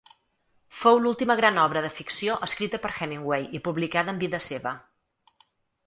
Fou 0.77 1.01
l'última 1.03 1.35
gran 1.41 1.59
obra 1.65 1.83
de 1.87 1.91
ficció 1.99 2.39
escrita 2.49 2.81
per 2.87 2.93
Hemingway 2.97 3.49
i 3.61 3.65
publicada 3.69 4.15
en 4.17 4.23
vida 4.27 4.45
seva. 4.51 4.77